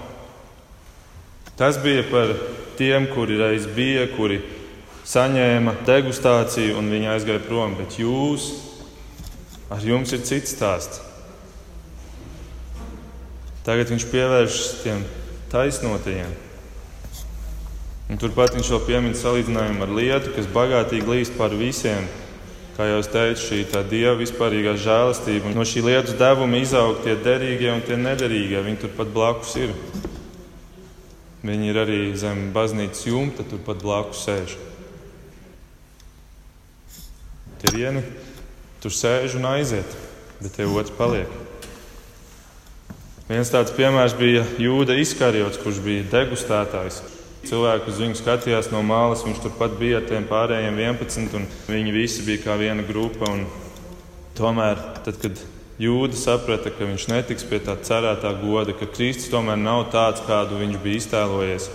[1.59, 2.33] Tas bija par
[2.79, 4.41] tiem, kuri reiz bija, kuri
[5.07, 8.51] saņēma degustāciju un viņi aizgāja prom, bet jūs,
[9.71, 11.01] ar jums ir cits stāsts.
[13.65, 15.03] Tagad viņš pievēršas tiem
[15.51, 16.31] taisnotajiem.
[18.11, 22.09] Un turpat viņš vēl piemin salīdzinājumu ar lietu, kas bagātīgi līst par visiem.
[22.75, 25.53] Kā jau teicu, šī tā dieva vispārīgā žēlastība.
[25.55, 28.59] No šī lietus devuma izaug tie derīgie un tie nederīgie.
[28.65, 29.71] Viņi turpat blakus ir.
[31.47, 34.57] Viņi ir arī zem baznīcas jumta, turpat blakus sēž.
[37.63, 38.03] Tie vieni
[38.83, 39.95] tur sēž un aiziet,
[40.41, 41.31] bet tie otrs paliek.
[43.31, 46.99] Viens tāds piemērs bija Jūda Iskariots, kurš bija degustētājs.
[47.41, 51.95] Cilvēki uz viņu skatījās no malas, viņš turpat bija ar tiem pārējiem 11, un viņi
[51.95, 53.31] visi bija kā viena grupa.
[54.37, 55.41] Tomēr, tad, kad
[55.81, 60.59] Jūda saprata, ka viņš netiks pie tā cerētā goda, ka Kristus tomēr nav tāds, kādu
[60.59, 61.69] viņš bija iztēlojies,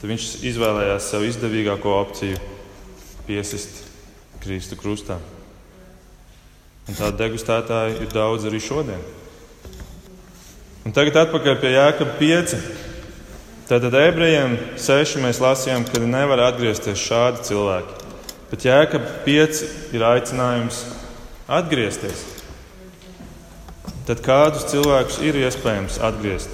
[0.00, 2.38] tad viņš izvēlējās sev izdevīgāko opciju-
[3.28, 3.82] piesist
[4.40, 5.18] Kristu krustā.
[6.88, 9.04] Un tādu degustētāju ir daudz arī šodien.
[10.84, 12.56] Un tagad atpakaļ pie Jēkabā 5.
[13.64, 17.94] Tātad ebrejiem 6 mēs lasījām, ka nevar atgriezties šādi cilvēki.
[18.50, 19.60] Bet Jēkabā 5
[19.96, 20.82] ir aicinājums
[21.48, 22.26] atgriezties.
[24.04, 26.52] Tad kādus cilvēkus ir iespējams atgriezt?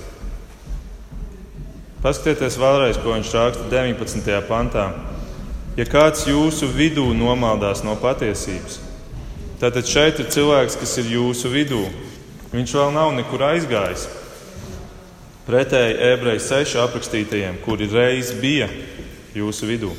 [2.04, 4.30] Paskatieties vēlreiz, ko viņš raksta 19.
[4.46, 4.86] pantā.
[5.74, 8.78] Ja kāds jūsu vidū nomaldās no patiesības,
[9.58, 11.82] tad šeit ir cilvēks, kas ir jūsu vidū.
[12.54, 14.06] Viņš vēl nav nekur aizgājis
[15.50, 18.68] pretēji ebreju sešu aprakstītajiem, kuri reiz bija
[19.34, 19.90] jūsu vidū.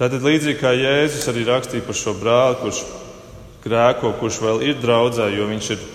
[0.00, 2.82] Tātad līdzīgi kā Jēzus arī rakstīja par šo brāli, kurš
[3.64, 5.88] grēko, kurš vēl ir draudzē, jo viņš ir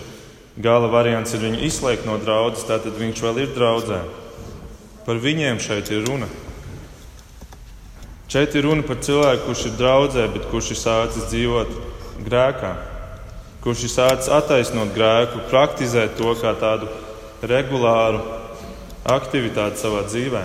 [0.62, 4.02] gala variants ir viņu izslēgt no draudzes, tātad viņš vēl ir draudzē.
[5.06, 6.26] Par viņiem šeit ir runa.
[8.30, 11.74] Šeit ir runa par cilvēku, kurš ir draudzē, bet kurš ir sācis dzīvot
[12.26, 12.72] grēkā,
[13.62, 16.90] kurš ir sācis attaisnot grēku, praktizēt to kā tādu
[17.50, 18.20] regulāru
[19.06, 20.42] aktivitāti savā dzīvē,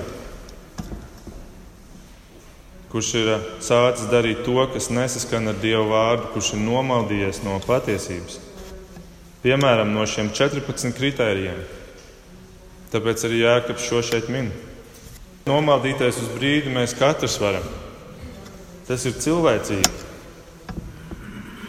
[2.91, 7.57] kurš ir eh, sācis darīt to, kas nesaskan ar Dieva vārdu, kurš ir nomaldījies no
[7.65, 8.39] patiesības.
[9.41, 11.63] Piemēram, no šiem 14 kritērijiem.
[12.91, 14.51] Tāpēc arī Jēkabs šo šeit min.
[15.47, 17.65] Nomaldīties uz brīdi mēs katrs varam.
[18.85, 20.09] Tas ir cilvēcīgi.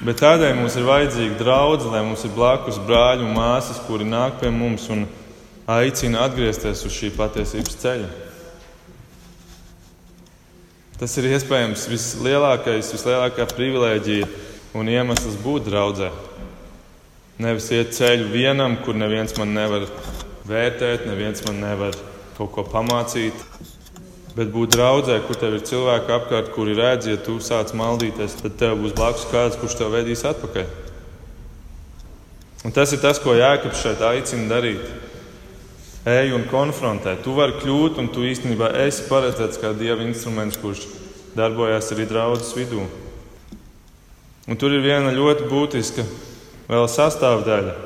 [0.02, 4.40] Bet tādēļ mums ir vajadzīga draudzene, lai mums ir blakus brāļi un māsas, kuri nāk
[4.40, 5.06] pie mums un
[5.78, 8.10] aicina atgriezties uz šī patiesības ceļa.
[11.00, 14.28] Tas ir iespējams vislielākais, vislielākā privilēģija
[14.78, 16.12] un iemesls būt draudzē.
[17.42, 19.88] Nevis iet ceļu vienam, kur neviens man nevar
[20.46, 21.96] vērtēt, neviens man nevar
[22.36, 23.38] kaut ko pamācīt,
[24.32, 28.54] Bet būt draudzē, kur tev ir cilvēki apkārt, kuri redz, ja tu sāc maldīties, tad
[28.60, 30.70] tev būs blakus kāds, kurš tev vedīs atpakaļ.
[32.64, 34.86] Un tas ir tas, ko Jēkabs šeit aicina darīt.
[36.02, 37.14] Ej un konfrontē.
[37.22, 40.88] Tu vari kļūt, un tu īstenībā esi paredzēts kā dieva instruments, kurš
[41.38, 42.88] darbojas arī draudzes vidū.
[44.50, 46.02] Un tur ir viena ļoti būtiska
[46.66, 47.76] vēl sastāvdaļa.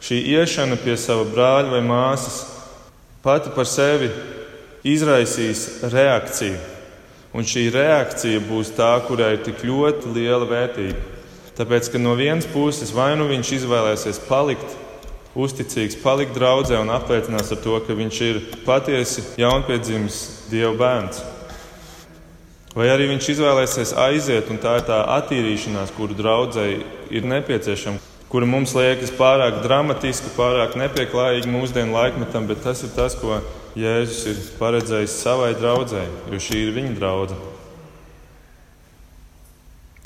[0.00, 2.46] Šī iešana pie sava brāļa vai māsas
[3.20, 4.08] pati par sevi
[4.80, 6.56] izraisīs reakciju.
[7.36, 11.04] Un šī reakcija būs tā, kurai ir tik ļoti liela vērtība.
[11.60, 14.79] Tāpēc, ka no vienas puses vai nu viņš izvēlēsies palikt
[15.38, 21.20] uzticīgs, palikt draudzē un apliecinās ar to, ka viņš ir patiesi jaunpiedzimis Dieva bērns.
[22.74, 27.98] Vai arī viņš izvēlēsies aiziet, un tā ir tā attīrīšanās, kuru draudzēji ir nepieciešama,
[28.30, 33.40] kura mums liekas pārāk dramatiska, pārāk nepieklājīga mūsdienu laikmetam, bet tas ir tas, ko
[33.78, 37.50] Jēzus ir paredzējis savai draudzē, jo šī ir viņa draudzene.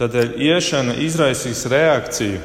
[0.01, 2.41] Tādēļ iešana izraisīs reakciju.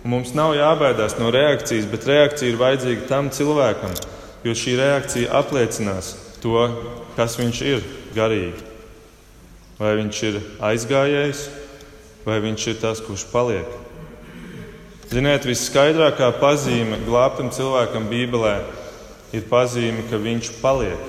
[0.00, 3.92] Mums nav jābaidās no reakcijas, bet reakcija ir vajadzīga tam cilvēkam,
[4.46, 6.62] jo šī reakcija apliecinās to,
[7.18, 7.84] kas viņš ir
[8.16, 8.64] garīgi.
[9.80, 10.38] Vai viņš ir
[10.70, 11.42] aizgājējis,
[12.24, 13.68] vai viņš ir tas, kurš paliek.
[15.10, 18.54] Ziniet, visskaidrākā pazīme glābtam cilvēkam Bībelē
[19.36, 21.08] ir pazīme, ka viņš paliek.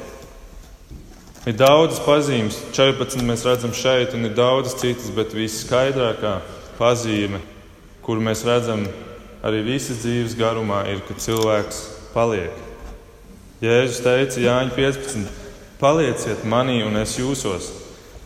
[1.47, 6.35] Ir daudzas pazīmes, 14 mēs redzam šeit, un ir daudzas citas, bet visskaidrākā
[6.77, 7.39] pazīme,
[8.05, 8.85] kuru mēs redzam
[9.45, 11.83] arī visas dzīves garumā, ir, ka cilvēks
[12.15, 12.53] paliek.
[13.61, 15.29] Jēzus teica, Jāņa 15,
[15.81, 17.69] palieciet manī un es jūsos.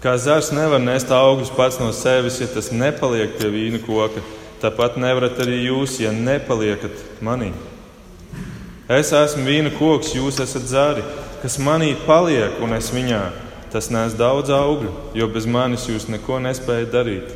[0.03, 4.23] Kā zars nevar nest augļus pats no sevis, ja tas nepaliek pie vīna koka,
[4.61, 7.51] tāpat nevarat arī jūs, ja nepaliekat manī.
[8.85, 11.05] Es esmu vīna koks, jūs esat zari
[11.45, 13.19] kas manī paliek un es viņā,
[13.69, 17.35] tas nes daudz augļu, jo bez manis jūs neko nespējat darīt.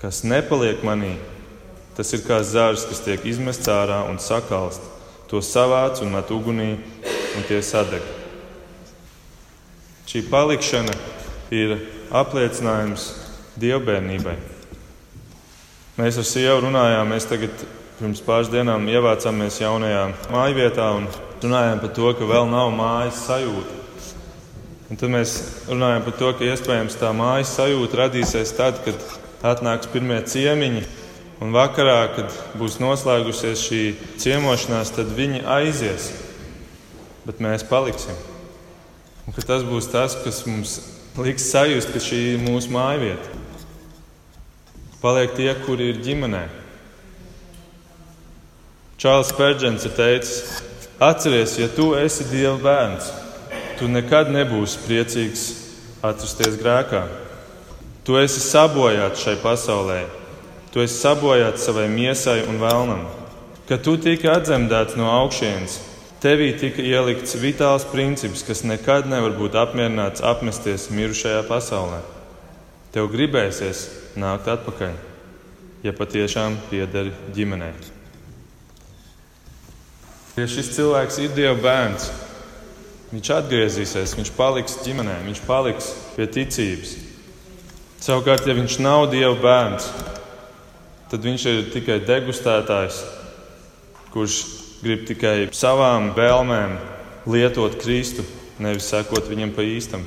[0.00, 1.14] Kas nepaliek manī,
[1.96, 4.80] tas ir kā zārs, kas tiek izmests ārā un sakalst.
[5.28, 6.72] To savāc un met ugunī,
[7.36, 8.02] un tie sadeg.
[10.10, 10.94] Šī palikšana
[11.54, 11.76] ir
[12.10, 13.04] apliecinājums
[13.60, 14.34] dievbijībai.
[16.00, 17.62] Mēs ar sievu runājām, mēs tagad
[17.98, 20.86] pirms pāris dienām ievācāmies jaunajā mājvietā.
[20.96, 21.06] Un
[21.44, 23.76] runājām par to, ka vēl nav mājas sajūta.
[24.90, 25.34] Un tad mēs
[25.68, 28.96] runājam par to, ka iespējams tā mājas sajūta radīsies tad, kad
[29.46, 30.84] atnāks pirmie ciemiņi,
[31.40, 33.82] un vakarā, kad būs noslēgusies šī
[34.20, 36.10] ciemošanās, tad viņi aizies,
[37.24, 38.16] bet mēs paliksim.
[39.26, 40.78] Un tas būs tas, kas mums
[41.20, 43.38] liks sajust, ka šī ir mūsu mājvieta.
[45.00, 46.42] Paliek tie, kuri ir ģimenē.
[49.00, 50.40] Čārlis Pērģents ir teicis,
[51.00, 53.06] Atceries, ja tu esi Dieva bērns,
[53.78, 55.44] tu nekad nebūsi priecīgs
[56.04, 57.06] atrasties grēkā.
[58.10, 60.00] Tu esi sabojāts šai pasaulē,
[60.74, 63.04] tu esi sabojāts savai miesai un vēlnam.
[63.68, 65.76] Kad tu tika atzemdēts no augšienes,
[66.18, 72.00] tevī tika ielikts vitāls princips, kas nekad nevar būt apmierināts apmesties mirušajā pasaulē.
[72.90, 73.84] Tev gribēsies
[74.18, 74.96] nākt atpakaļ,
[75.86, 77.70] ja patiešām piederi ģimenei.
[80.34, 82.10] Ja šis cilvēks ir Dieva bērns,
[83.14, 86.96] viņš atgriezīsies, viņš paliks ģimenē, viņš paliks pie ticības.
[88.00, 89.90] Savukārt, ja viņš nav Dieva bērns,
[91.12, 93.02] tad viņš ir tikai degustētājs,
[94.14, 94.38] kurš
[94.80, 96.78] grib tikai savām vēlmēm
[97.28, 98.24] lietot Kristu,
[98.58, 100.06] nevis sekot viņam pa īstam.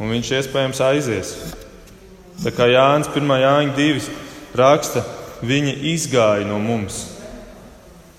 [0.00, 1.32] Un viņš iespējams aizies.
[2.40, 3.38] Tā kā Jānis 1.
[3.42, 4.10] Jāņa 2
[4.56, 5.02] raksta,
[5.44, 7.04] viņi izgāja no mums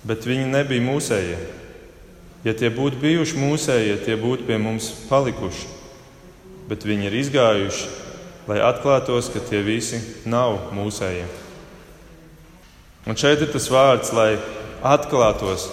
[0.07, 1.39] bet viņi nebija mūsējie.
[2.45, 5.67] Ja tie būtu bijuši mūsējie, tie būtu pie mums palikuši.
[6.69, 7.89] Bet viņi ir izgājuši,
[8.49, 9.99] lai atklātos, ka tie visi
[10.29, 11.27] nav mūsējie.
[13.09, 14.35] Un šeit ir tas vārds, lai
[14.85, 15.69] atklātos.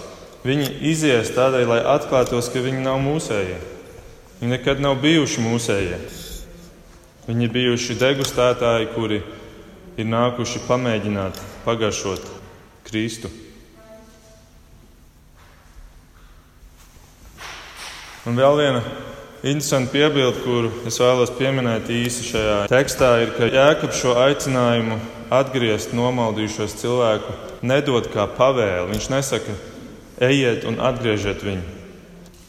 [0.47, 3.59] Viņi izies tādēļ, lai atklātos, ka viņi nav mūsējie.
[4.39, 5.99] Viņi nekad nav bijuši mūsējie.
[7.29, 9.19] Viņi ir bijuši degustētāji, kuri
[9.99, 12.25] ir nākuši pamēģināt pagaršot
[12.87, 13.29] Kristu.
[18.29, 18.81] Un vēl viena
[19.43, 24.99] interesanta piebilde, kuru es vēlos pieminēt īsi šajā tekstā, ir, ka Jēkabs šo aicinājumu
[25.31, 28.91] atgriezt nomaldījušos cilvēku nedod kā pavēli.
[28.93, 29.55] Viņš nesaka,
[30.29, 31.75] ejiet un atgriežiet viņu.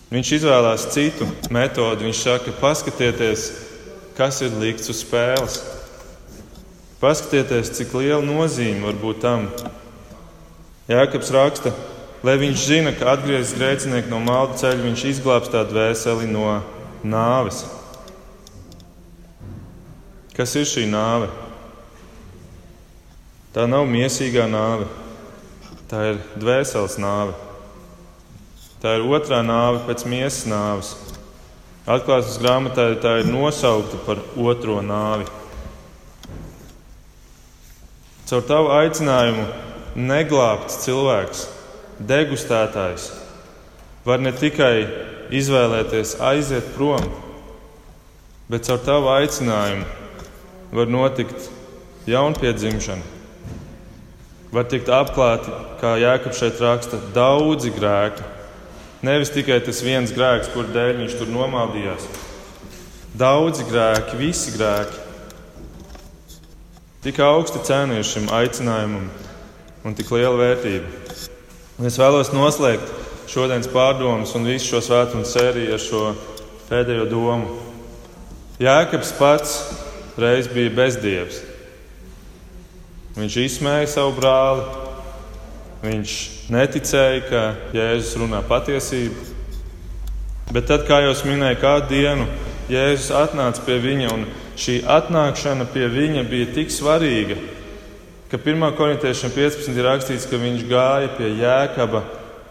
[0.10, 2.08] Viņš izvēlās citu metodi.
[2.08, 3.52] Viņš saka, paskatieties,
[4.18, 5.60] kas ir likts uz spēles.
[7.00, 9.46] Paskatieties, cik liela nozīme var būt tam.
[10.90, 11.76] Jēkabs raksta,
[12.26, 16.58] lai viņš zina, ka atgriezis grēcinieku no malda ceļa, viņš izglābs tā dvēseli no
[17.04, 17.64] nāves.
[20.36, 21.30] Kas ir šī nāve?
[23.56, 24.86] Tā nav mīsīgā nāve,
[25.90, 27.34] tā ir dvēseles nāve.
[28.80, 30.94] Tā ir otrā nāve pēc miesas nāves.
[31.90, 35.26] Atklāsmes grāmatā tā ir nosaukta par otro nāvi.
[38.30, 39.48] Caur tavu aicinājumu
[39.98, 41.48] neglābts cilvēks
[42.00, 43.10] degustētājs
[44.06, 44.86] var ne tikai
[45.34, 47.04] izvēlēties aiziet prom,
[48.50, 49.86] bet caur tavu aicinājumu
[50.74, 51.50] var notikt
[52.10, 53.18] jaunpiedzimšana.
[54.50, 58.26] Var tikt apklāti, kā Jēkabs šeit raksta, daudzi grēki.
[59.06, 62.08] Nevis tikai tas viens grēks, kur dēļ viņš tur nomaldījās.
[63.20, 65.06] Daudzi grēki, visi grēki.
[67.06, 69.06] Tik augsta cena ir šim aicinājumam
[69.86, 70.90] un tik liela vērtība.
[71.88, 72.99] Es vēlos noslēgt
[73.30, 76.04] šodienas pārdomas un visu šo svētdienu sēriju ar šo
[76.70, 77.60] pēdējo domu.
[78.60, 79.54] Jēkabs pats
[80.20, 81.44] reiz bija bezdievs.
[83.20, 84.66] Viņš izsmēja savu brāli,
[85.84, 86.16] viņš
[86.52, 87.44] neticēja, ka
[87.78, 89.28] Jēzus runā patiesību.
[90.56, 92.26] Bet tad, kā jau minēju, kādu dienu
[92.70, 94.26] Jēzus atnāca pie viņa, un
[94.58, 97.38] šī atnākšana pie viņa bija tik svarīga,
[98.32, 98.72] ka 1.
[98.78, 102.04] korintiešiem 15 ir rakstīts, ka viņš gāja pie Jēkaba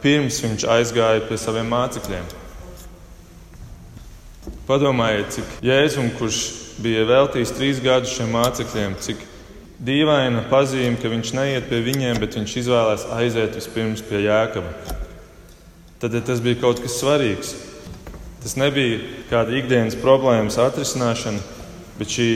[0.03, 2.29] pirms viņš aizgāja pie saviem mācekļiem.
[4.69, 6.43] Padomājiet, cik Jēzum, kurš
[6.83, 9.23] bija veltījis trīs gadus šiem mācekļiem, cik
[9.85, 14.73] dīvaina pazīme, ka viņš neiet pie viņiem, bet viņš izvēlējās aiziet vispirms pie Jēkaba.
[15.99, 17.55] Tad ja tas bija kaut kas svarīgs.
[18.43, 21.41] Tas nebija kāda ikdienas problēmas atrisināšana,
[21.99, 22.29] bet šī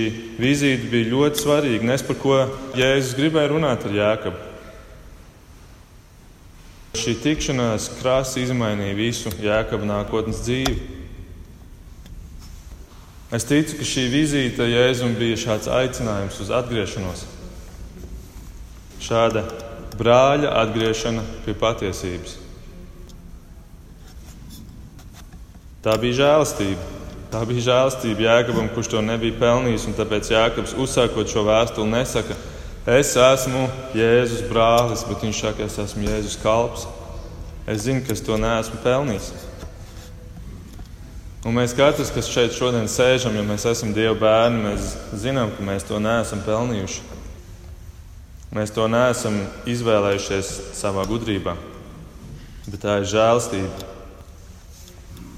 [0.42, 1.86] vizīte bija ļoti svarīga.
[1.86, 2.40] Nes par ko
[2.78, 4.51] Jēzus gribēja runāt ar Jēkabu.
[6.92, 10.74] Šī tikšanās krāsa izmainīja visu Jēkabā nākotnes dzīvi.
[13.32, 17.24] Es ticu, ka šī vizīte Jēzum bija šāds aicinājums uz atgriešanos.
[19.00, 19.46] Šāda
[19.96, 22.36] brāļa atgriešana pie patiesības.
[25.82, 26.90] Tā bija žēlastība.
[27.32, 29.88] Tā bija žēlastība Jēkabam, kurš to nebija pelnījis.
[29.96, 32.36] Tāpēc Jēkabs, uzsākot šo vēstuli, nesaka,
[32.82, 36.88] Es esmu Jēzus brālis, bet viņš saka, es esmu Jēzus kalps.
[37.70, 39.28] Es zinu, ka es to neesmu pelnījis.
[41.46, 45.62] Un mēs katrs, kas šeit šodien sēžam, ja mēs esam Dieva bērni, mēs zinām, ka
[45.62, 47.06] mēs to neesam pelnījuši.
[48.52, 49.38] Mēs to neesam
[49.70, 51.54] izvēlējušies savā gudrībā,
[52.66, 53.90] bet tā ir žēlstība.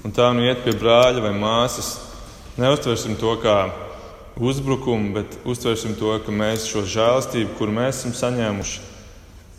[0.05, 1.95] Un tā nu iet pie brāļa vai māsas.
[2.57, 3.59] Neuztversim to kā
[4.37, 8.81] uzbrukumu, bet uztversim to, ka mēs šo žēlastību, kur mēs esam saņēmuši,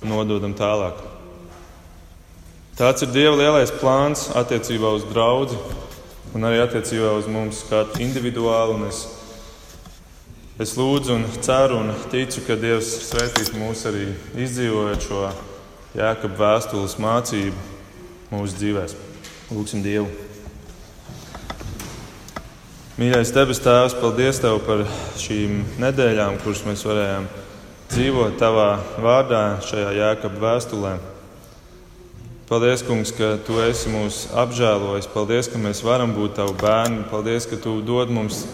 [0.06, 1.00] nododam tālāk.
[2.76, 5.56] Tāds ir Dieva lielais plāns attiecībā uz draugu
[6.36, 8.90] un arī attiecībā uz mums katru individuāli.
[8.90, 9.00] Es,
[10.60, 14.10] es lūdzu un ceru un ticu, ka Dievs svētīs mūs arī
[14.44, 15.24] izdzīvojot šo
[15.96, 17.66] jēkabu vēstules mācību
[18.34, 18.96] mūsu dzīvēm.
[19.56, 20.25] Lūksim Dievu!
[22.96, 24.80] Mīļais debes Tēvs, paldies Tev par
[25.20, 27.26] šīm nedēļām, kuras mēs varējām
[27.90, 28.70] dzīvot Tavā
[29.04, 30.92] vārdā šajā jēkabā vēstulē.
[32.48, 35.10] Paldies, Kungs, ka Tu esi mūs apžēlojis.
[35.12, 37.04] Paldies, ka mēs varam būt Tavi bērni.
[37.12, 38.46] Paldies, ka Tu dod mums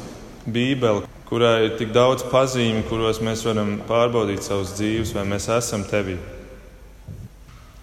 [0.42, 5.86] Bībeli, kurā ir tik daudz pazīmi, kuros mēs varam pārbaudīt savus dzīves, vai mēs esam
[5.86, 6.18] Tevī.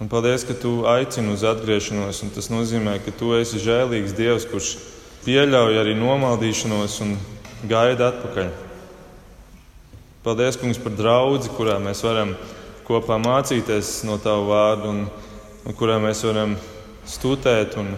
[0.03, 4.51] Un paldies, ka Tu aicini uz atgriešanos, un tas nozīmē, ka Tu esi žēlīgs Dievs,
[4.51, 4.75] kurš
[5.29, 7.11] pieļauj arī nomaldīšanos un
[7.69, 8.47] gaida atpakaļ.
[10.25, 12.31] Paldies, Kungs, par draugu, kurā mēs varam
[12.87, 15.03] kopā mācīties no Tava vārda, un,
[15.69, 16.55] un kurā mēs varam
[17.05, 17.91] studēt un,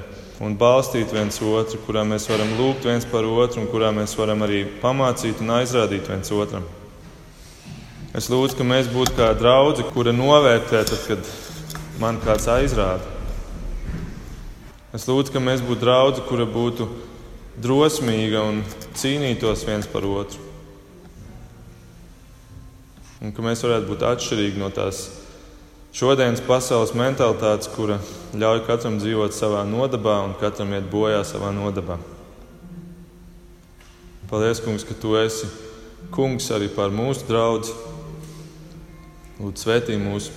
[0.44, 4.44] un balstīt viens otru, kurā mēs varam lūgt viens par otru, un kurā mēs varam
[4.44, 6.66] arī pamācīt un aizrādīt viens otram.
[8.12, 11.32] Es lūdzu, ka mēs būtu kā draugi, kura novērtē, tad, kad
[12.04, 13.08] man kāds aizrāda.
[14.92, 16.90] Es lūdzu, ka mēs būtu draugi, kura būtu
[17.62, 18.62] drosmīga un
[18.97, 20.49] cīnītos viens par otru.
[23.22, 25.03] Un ka mēs varētu būt atšķirīgi no tās
[25.93, 27.99] šodienas pasaules mentalitātes, kura
[28.34, 31.99] ļauj katram dzīvot savā nodabā un katram iet bojā savā nodabā.
[34.32, 35.49] Paldies, Kungs, ka Tu esi
[36.16, 37.76] Kungs arī par mūsu draugu.
[39.41, 40.32] Lūdzu, svētī mūsu,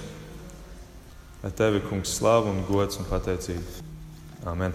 [1.44, 3.86] lai Tev ir Kungs slavu un gods un pateicība.
[4.50, 4.74] Amen!